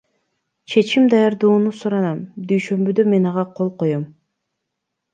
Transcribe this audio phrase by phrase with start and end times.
[0.71, 4.13] Чечим даярдоону суранам, дүйшөмбүдө мен ага кол коем.